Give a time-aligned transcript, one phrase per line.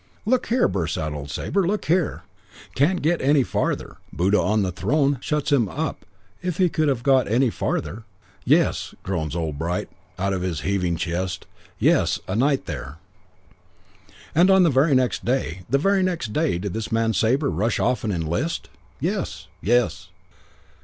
[0.25, 1.67] "'Look here' bursts out old Sabre.
[1.67, 2.23] 'Look here'
[2.75, 3.97] "Can't get any farther.
[4.11, 6.07] Buddha on the throne shuts him up
[6.41, 8.01] if he could have got any farther.
[8.43, 11.45] 'Yes,' groans old Bright out of his heaving chest.
[11.77, 12.19] 'Yes.
[12.27, 12.97] A night there.'
[14.33, 17.79] "And on the very next day, the very next day, did this man Sabre rush
[17.79, 18.69] off and enlist?
[18.99, 19.49] 'Yes.
[19.61, 20.09] Yes.'